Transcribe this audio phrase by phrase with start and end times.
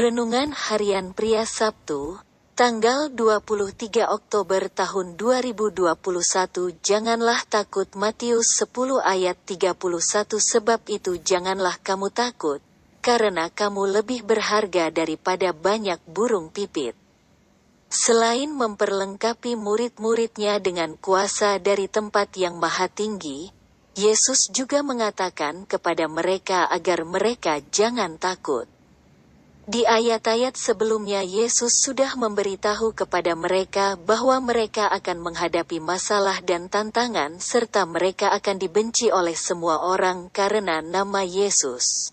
[0.00, 2.16] Renungan Harian Pria Sabtu,
[2.56, 5.92] tanggal 23 Oktober tahun 2021
[6.80, 9.76] Janganlah takut Matius 10 ayat 31
[10.40, 12.64] Sebab itu janganlah kamu takut,
[13.04, 16.96] karena kamu lebih berharga daripada banyak burung pipit.
[17.92, 23.52] Selain memperlengkapi murid-muridnya dengan kuasa dari tempat yang maha tinggi,
[24.00, 28.64] Yesus juga mengatakan kepada mereka agar mereka jangan takut.
[29.70, 37.38] Di ayat-ayat sebelumnya Yesus sudah memberitahu kepada mereka bahwa mereka akan menghadapi masalah dan tantangan
[37.38, 42.10] serta mereka akan dibenci oleh semua orang karena nama Yesus.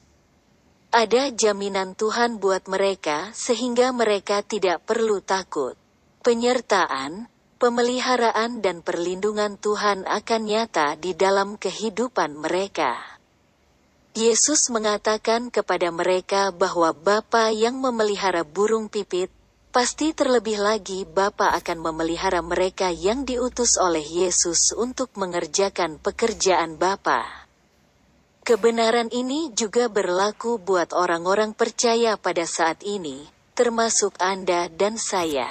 [0.94, 5.74] Ada jaminan Tuhan buat mereka sehingga mereka tidak perlu takut.
[6.22, 7.26] Penyertaan,
[7.58, 13.17] pemeliharaan dan perlindungan Tuhan akan nyata di dalam kehidupan mereka.
[14.18, 19.30] Yesus mengatakan kepada mereka bahwa Bapa yang memelihara burung pipit,
[19.70, 27.46] pasti terlebih lagi Bapa akan memelihara mereka yang diutus oleh Yesus untuk mengerjakan pekerjaan Bapa.
[28.42, 33.22] Kebenaran ini juga berlaku buat orang-orang percaya pada saat ini,
[33.54, 35.46] termasuk Anda dan saya.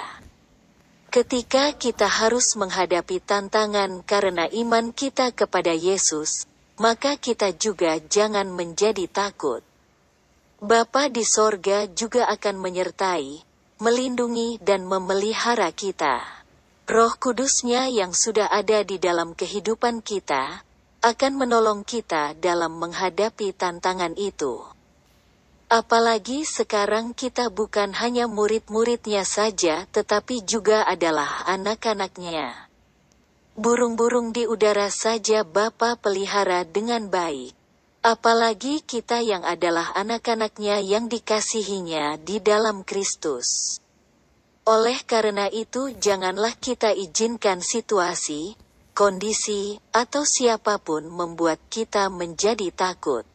[1.07, 6.43] Ketika kita harus menghadapi tantangan karena iman kita kepada Yesus,
[6.77, 9.65] maka kita juga jangan menjadi takut.
[10.61, 13.45] Bapa di sorga juga akan menyertai,
[13.81, 16.21] melindungi dan memelihara kita.
[16.87, 20.65] Roh kudusnya yang sudah ada di dalam kehidupan kita,
[21.01, 24.65] akan menolong kita dalam menghadapi tantangan itu.
[25.67, 32.66] Apalagi sekarang kita bukan hanya murid-muridnya saja tetapi juga adalah anak-anaknya.
[33.57, 37.57] Burung-burung di udara saja Bapa pelihara dengan baik.
[38.05, 43.81] Apalagi kita yang adalah anak-anaknya yang dikasihinya di dalam Kristus.
[44.69, 48.53] Oleh karena itu janganlah kita izinkan situasi,
[48.93, 53.25] kondisi, atau siapa pun membuat kita menjadi takut.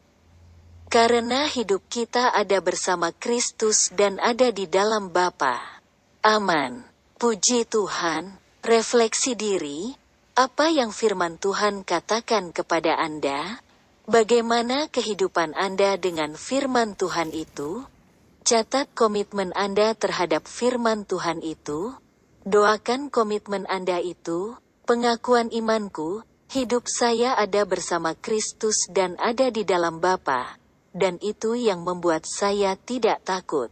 [0.87, 5.83] Karena hidup kita ada bersama Kristus dan ada di dalam Bapa.
[6.23, 6.87] Aman.
[7.19, 10.02] Puji Tuhan, refleksi diri,
[10.33, 13.61] apa yang firman Tuhan katakan kepada Anda?
[14.09, 17.85] Bagaimana kehidupan Anda dengan firman Tuhan itu?
[18.41, 21.93] Catat komitmen Anda terhadap firman Tuhan itu.
[22.49, 24.57] Doakan komitmen Anda itu,
[24.89, 30.57] pengakuan imanku, hidup saya ada bersama Kristus dan ada di dalam Bapa,
[30.97, 33.69] dan itu yang membuat saya tidak takut.